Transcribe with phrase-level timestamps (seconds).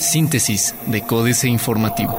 [0.00, 2.18] Síntesis de Códice Informativo.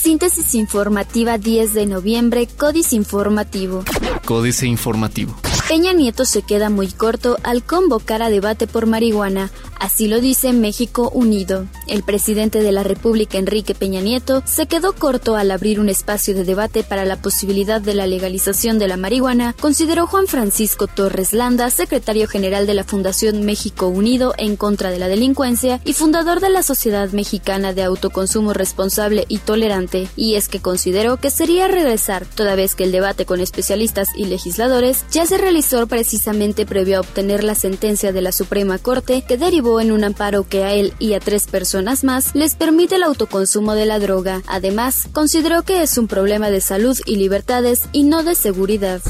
[0.00, 3.84] Síntesis informativa 10 de noviembre, Códice Informativo.
[4.24, 5.34] Códice Informativo.
[5.68, 9.50] Peña Nieto se queda muy corto al convocar a debate por marihuana.
[9.78, 11.66] Así lo dice México Unido.
[11.86, 16.34] El presidente de la República, Enrique Peña Nieto, se quedó corto al abrir un espacio
[16.34, 21.32] de debate para la posibilidad de la legalización de la marihuana, consideró Juan Francisco Torres
[21.32, 26.40] Landa, secretario general de la Fundación México Unido en contra de la delincuencia y fundador
[26.40, 31.68] de la Sociedad Mexicana de Autoconsumo Responsable y Tolerante, y es que consideró que sería
[31.68, 36.96] regresar, toda vez que el debate con especialistas y legisladores ya se realizó precisamente previo
[36.96, 40.72] a obtener la sentencia de la Suprema Corte que derivó en un amparo que a
[40.72, 44.42] él y a tres personas más les permite el autoconsumo de la droga.
[44.46, 49.02] Además, consideró que es un problema de salud y libertades y no de seguridad.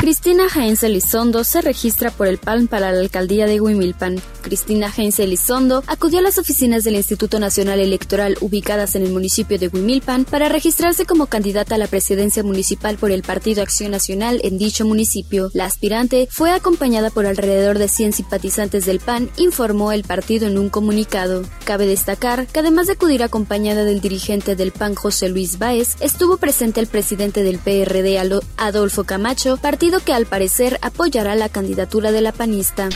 [0.00, 4.20] Cristina Heinz Elizondo se registra por el PAN para la alcaldía de Huimilpan.
[4.42, 9.58] Cristina Heinz Elizondo acudió a las oficinas del Instituto Nacional Electoral ubicadas en el municipio
[9.58, 14.40] de Huimilpan para registrarse como candidata a la presidencia municipal por el Partido Acción Nacional
[14.44, 15.50] en dicho municipio.
[15.54, 20.58] La aspirante fue acompañada por alrededor de 100 simpatizantes del PAN, informó el partido en
[20.58, 21.42] un comunicado.
[21.64, 26.36] Cabe destacar que además de acudir acompañada del dirigente del PAN José Luis Báez, estuvo
[26.36, 28.18] presente el presidente del PRD
[28.56, 32.88] Adolfo Camacho, partido que al parecer apoyará la candidatura de la panista.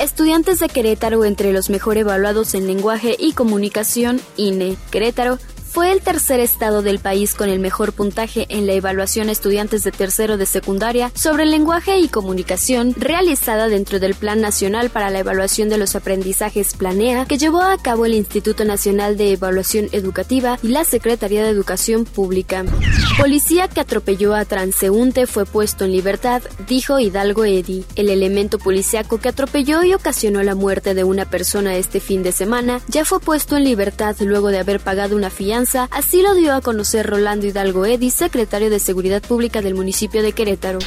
[0.00, 4.76] Estudiantes de Querétaro entre los mejor evaluados en lenguaje y comunicación, INE.
[4.90, 5.38] Querétaro
[5.68, 9.92] fue el tercer estado del país con el mejor puntaje en la evaluación estudiantes de
[9.92, 15.68] tercero de secundaria sobre lenguaje y comunicación realizada dentro del Plan Nacional para la Evaluación
[15.68, 20.68] de los Aprendizajes Planea que llevó a cabo el Instituto Nacional de Evaluación Educativa y
[20.68, 22.64] la Secretaría de Educación Pública.
[23.18, 27.84] Policía que atropelló a transeúnte fue puesto en libertad, dijo Hidalgo Eddy.
[27.94, 32.32] El elemento policiaco que atropelló y ocasionó la muerte de una persona este fin de
[32.32, 35.57] semana ya fue puesto en libertad luego de haber pagado una fianza
[35.90, 40.32] así lo dio a conocer Rolando Hidalgo Eddy, secretario de Seguridad Pública del municipio de
[40.32, 40.78] Querétaro.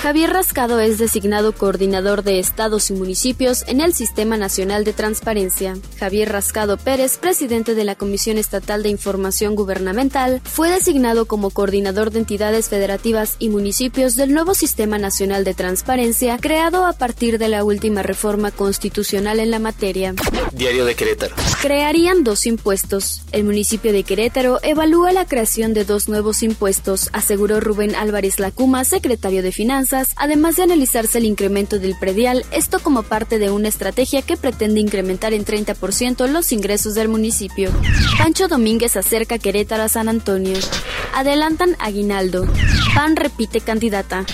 [0.00, 5.78] Javier Rascado es designado coordinador de estados y municipios en el Sistema Nacional de Transparencia.
[5.98, 12.10] Javier Rascado Pérez, presidente de la Comisión Estatal de Información Gubernamental, fue designado como coordinador
[12.10, 17.48] de entidades federativas y municipios del nuevo Sistema Nacional de Transparencia, creado a partir de
[17.48, 20.14] la última reforma constitucional en la materia.
[20.52, 21.34] Diario de Querétaro.
[21.62, 23.22] Crearían dos impuestos.
[23.32, 28.84] El municipio de Querétaro evalúa la creación de dos nuevos impuestos, aseguró Rubén Álvarez Lacuma,
[28.84, 29.83] secretario de Finanzas,
[30.16, 34.80] además de analizarse el incremento del predial, esto como parte de una estrategia que pretende
[34.80, 37.70] incrementar en 30% los ingresos del municipio.
[38.18, 40.56] Pancho Domínguez acerca Querétaro a San Antonio.
[41.14, 42.46] Adelantan aguinaldo.
[42.94, 44.24] PAN repite candidata.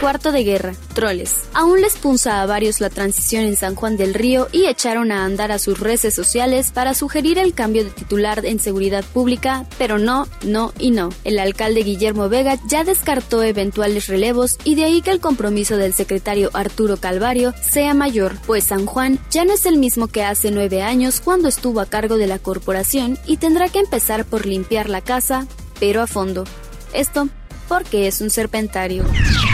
[0.00, 1.44] Cuarto de guerra, troles.
[1.54, 5.24] Aún les punza a varios la transición en San Juan del Río y echaron a
[5.24, 9.98] andar a sus redes sociales para sugerir el cambio de titular en seguridad pública, pero
[9.98, 11.08] no, no y no.
[11.24, 15.92] El alcalde Guillermo Vega ya descartó eventuales relevos y de ahí que el compromiso del
[15.92, 20.50] secretario Arturo Calvario sea mayor, pues San Juan ya no es el mismo que hace
[20.50, 24.88] nueve años cuando estuvo a cargo de la corporación y tendrá que empezar por limpiar
[24.88, 25.46] la casa,
[25.78, 26.44] pero a fondo.
[26.92, 27.28] Esto
[27.68, 29.04] porque es un serpentario.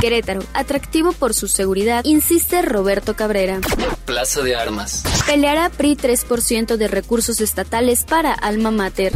[0.00, 3.60] Querétaro, atractivo por su seguridad, insiste Roberto Cabrera.
[4.04, 5.02] Plaza de Armas.
[5.26, 9.12] Peleará PRI 3% de recursos estatales para Alma Mater.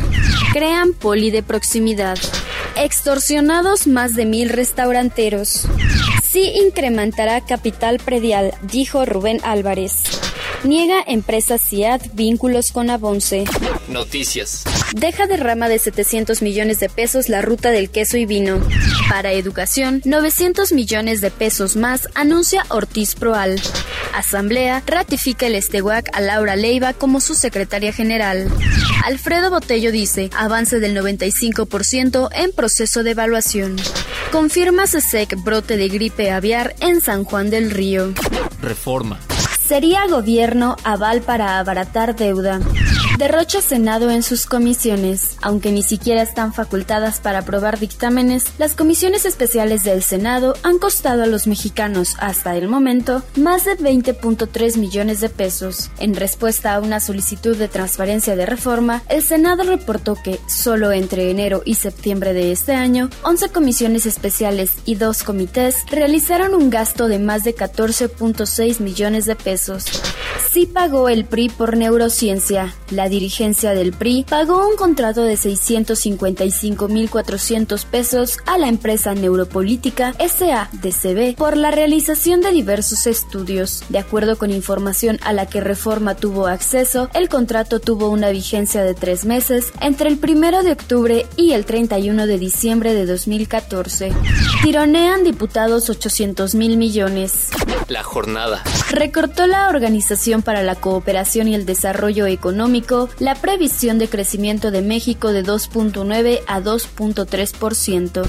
[0.53, 2.19] Crean poli de proximidad.
[2.77, 5.67] Extorsionados más de mil restauranteros.
[6.23, 10.03] Sí incrementará capital predial, dijo Rubén Álvarez.
[10.63, 13.45] Niega empresa CIAD vínculos con Avonce.
[13.89, 14.65] Noticias.
[14.95, 18.61] Deja de rama de 700 millones de pesos la ruta del queso y vino.
[19.09, 23.61] Para educación, 900 millones de pesos más anuncia Ortiz Proal.
[24.17, 28.51] Asamblea ratifica el Esteguac a Laura Leiva como su secretaria general.
[29.05, 33.77] Alfredo Botello dice, avance del 95% en proceso de evaluación.
[34.33, 38.15] Confirma SESEC brote de gripe aviar en San Juan del Río.
[38.63, 39.21] Reforma.
[39.69, 42.61] Sería gobierno aval para abaratar deuda.
[43.17, 45.39] Derrocha Senado en sus comisiones.
[45.41, 51.23] Aunque ni siquiera están facultadas para aprobar dictámenes, las comisiones especiales del Senado han costado
[51.23, 55.91] a los mexicanos hasta el momento más de 20.3 millones de pesos.
[55.99, 61.31] En respuesta a una solicitud de transparencia de reforma, el Senado reportó que solo entre
[61.31, 67.09] enero y septiembre de este año, 11 comisiones especiales y dos comités realizaron un gasto
[67.09, 69.87] de más de 14.6 millones de pesos.
[70.53, 72.75] Sí pagó el PRI por neurociencia.
[72.91, 80.13] La la dirigencia del PRI pagó un contrato de 655.400 pesos a la empresa Neuropolítica
[80.15, 83.85] SADCB por la realización de diversos estudios.
[83.91, 88.83] De acuerdo con información a la que Reforma tuvo acceso, el contrato tuvo una vigencia
[88.83, 94.13] de tres meses entre el 1 de octubre y el 31 de diciembre de 2014.
[94.65, 97.51] Tironean diputados 800 mil millones.
[97.87, 98.65] La jornada.
[98.91, 104.83] Recortó la Organización para la Cooperación y el Desarrollo Económico la previsión de crecimiento de
[104.83, 108.27] México de 2.9 a 2.3%.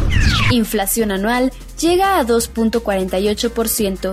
[0.51, 4.11] Inflación anual llega a 2.48%.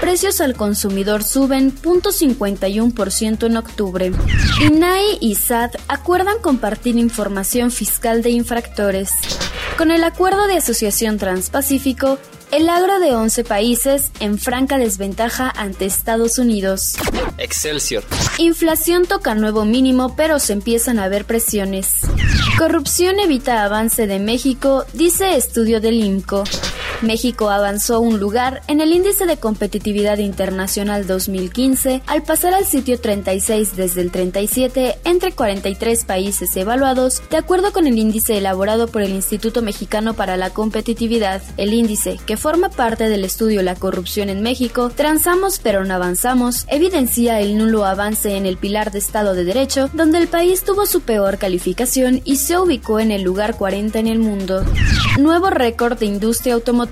[0.00, 4.12] Precios al consumidor suben 0.51% en octubre.
[4.60, 9.12] INAI y SAT acuerdan compartir información fiscal de infractores.
[9.78, 12.18] Con el acuerdo de asociación Transpacífico,
[12.52, 16.96] el agro de 11 países en franca desventaja ante Estados Unidos.
[17.38, 18.04] Excelsior.
[18.38, 22.00] Inflación toca nuevo mínimo, pero se empiezan a ver presiones.
[22.58, 26.44] Corrupción evita avance de México, dice estudio del IMCO.
[27.02, 33.00] México avanzó un lugar en el índice de competitividad internacional 2015 al pasar al sitio
[33.00, 39.02] 36 desde el 37 entre 43 países evaluados, de acuerdo con el índice elaborado por
[39.02, 41.42] el Instituto Mexicano para la Competitividad.
[41.56, 46.66] El índice, que forma parte del estudio La corrupción en México, Transamos pero no avanzamos,
[46.68, 50.86] evidencia el nulo avance en el pilar de Estado de Derecho, donde el país tuvo
[50.86, 54.64] su peor calificación y se ubicó en el lugar 40 en el mundo.
[55.18, 56.83] Nuevo récord de industria automotriz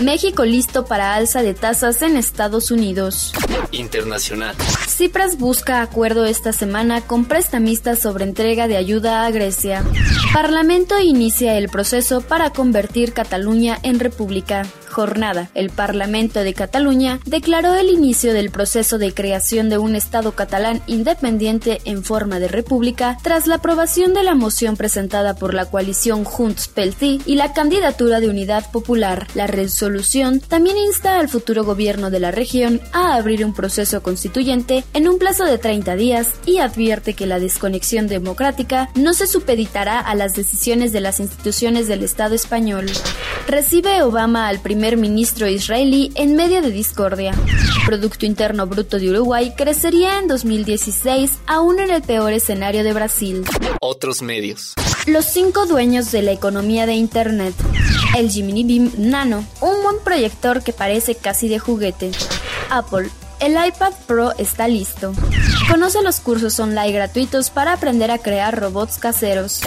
[0.00, 3.32] México listo para alza de tasas en Estados Unidos.
[3.70, 4.54] Internacional.
[4.88, 9.84] Cipras busca acuerdo esta semana con prestamistas sobre entrega de ayuda a Grecia.
[10.32, 14.64] Parlamento inicia el proceso para convertir Cataluña en república
[14.94, 20.32] jornada, el Parlamento de Cataluña declaró el inicio del proceso de creación de un Estado
[20.32, 25.66] catalán independiente en forma de república tras la aprobación de la moción presentada por la
[25.66, 29.26] coalición Junts pel Sí y la candidatura de Unidad Popular.
[29.34, 34.84] La resolución también insta al futuro gobierno de la región a abrir un proceso constituyente
[34.92, 39.98] en un plazo de 30 días y advierte que la desconexión democrática no se supeditará
[39.98, 42.86] a las decisiones de las instituciones del Estado español.
[43.48, 47.34] Recibe Obama al primer ministro israelí en medio de discordia.
[47.86, 53.44] Producto Interno Bruto de Uruguay crecería en 2016, aún en el peor escenario de Brasil.
[53.80, 54.74] Otros medios.
[55.06, 57.54] Los cinco dueños de la economía de Internet.
[58.16, 62.12] El Gemini Beam Nano, un buen proyector que parece casi de juguete.
[62.70, 63.08] Apple,
[63.40, 65.12] el iPad Pro está listo.
[65.68, 69.60] Conoce los cursos online gratuitos para aprender a crear robots caseros.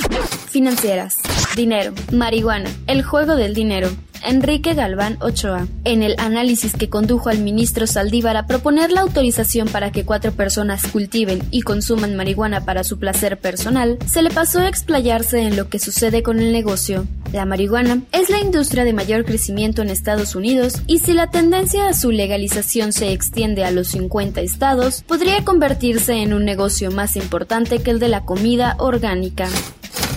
[0.50, 1.18] Financieras.
[1.58, 1.92] Dinero.
[2.12, 2.70] Marihuana.
[2.86, 3.90] El juego del dinero.
[4.24, 5.68] Enrique Galván Ochoa.
[5.86, 10.32] En el análisis que condujo al ministro Saldívar a proponer la autorización para que cuatro
[10.34, 15.56] personas cultiven y consuman marihuana para su placer personal, se le pasó a explayarse en
[15.56, 17.08] lo que sucede con el negocio.
[17.34, 21.90] La marihuana es la industria de mayor crecimiento en Estados Unidos y si la tendencia
[21.90, 27.16] a su legalización se extiende a los 50 estados, podría convertirse en un negocio más
[27.16, 29.50] importante que el de la comida orgánica.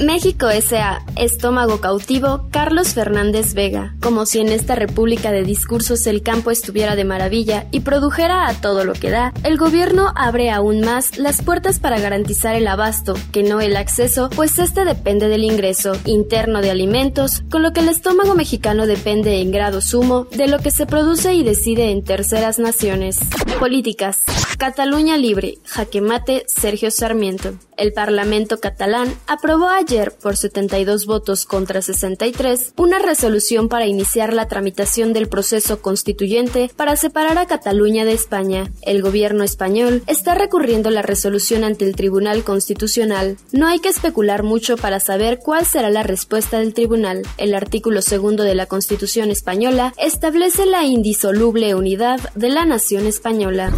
[0.01, 1.05] México S.A.
[1.17, 3.95] Estómago cautivo, Carlos Fernández Vega.
[4.01, 8.55] Como si en esta república de discursos el campo estuviera de maravilla y produjera a
[8.55, 13.15] todo lo que da, el gobierno abre aún más las puertas para garantizar el abasto,
[13.31, 17.81] que no el acceso, pues este depende del ingreso interno de alimentos, con lo que
[17.81, 22.03] el estómago mexicano depende en grado sumo de lo que se produce y decide en
[22.03, 23.19] terceras naciones.
[23.59, 24.21] Políticas.
[24.61, 27.55] Cataluña Libre, jaque mate Sergio Sarmiento.
[27.79, 34.49] El Parlamento catalán aprobó ayer, por 72 votos contra 63, una resolución para iniciar la
[34.49, 38.71] tramitación del proceso constituyente para separar a Cataluña de España.
[38.83, 43.39] El gobierno español está recurriendo la resolución ante el Tribunal Constitucional.
[43.53, 47.23] No hay que especular mucho para saber cuál será la respuesta del tribunal.
[47.39, 53.73] El artículo segundo de la Constitución española establece la indisoluble unidad de la nación española.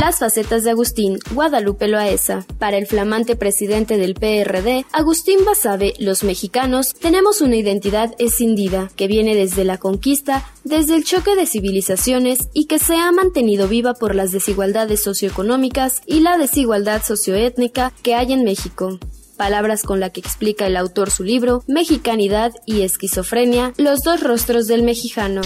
[0.00, 2.44] Las de Agustín Guadalupe Loaesa.
[2.58, 9.06] Para el flamante presidente del PRD, Agustín Basabe, los mexicanos tenemos una identidad escindida que
[9.06, 13.94] viene desde la conquista, desde el choque de civilizaciones y que se ha mantenido viva
[13.94, 18.98] por las desigualdades socioeconómicas y la desigualdad socioétnica que hay en México
[19.38, 24.66] palabras con la que explica el autor su libro Mexicanidad y Esquizofrenia, los dos rostros
[24.66, 25.42] del mexicano.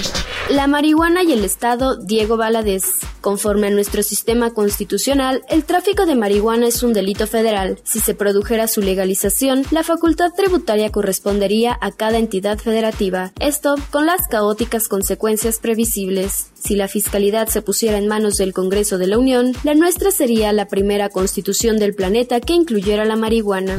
[0.51, 3.12] La marihuana y el Estado, Diego Valadez.
[3.23, 7.79] Conforme a nuestro sistema constitucional, el tráfico de marihuana es un delito federal.
[7.85, 14.07] Si se produjera su legalización, la facultad tributaria correspondería a cada entidad federativa, esto con
[14.07, 16.50] las caóticas consecuencias previsibles.
[16.55, 20.52] Si la fiscalidad se pusiera en manos del Congreso de la Unión, la nuestra sería
[20.52, 23.79] la primera constitución del planeta que incluyera la marihuana.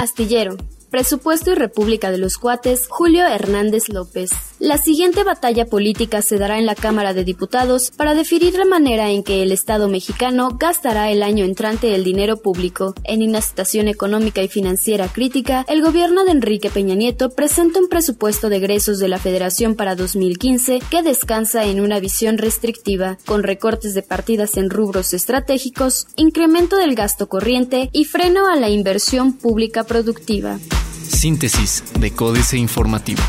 [0.00, 0.56] Astillero.
[0.90, 4.49] Presupuesto y República de los Cuates, Julio Hernández López.
[4.60, 9.10] La siguiente batalla política se dará en la Cámara de Diputados para definir la manera
[9.10, 12.94] en que el Estado mexicano gastará el año entrante el dinero público.
[13.04, 17.88] En una situación económica y financiera crítica, el gobierno de Enrique Peña Nieto presenta un
[17.88, 23.42] presupuesto de egresos de la Federación para 2015 que descansa en una visión restrictiva, con
[23.42, 29.32] recortes de partidas en rubros estratégicos, incremento del gasto corriente y freno a la inversión
[29.32, 30.58] pública productiva.
[31.08, 33.22] Síntesis de Códice Informativo.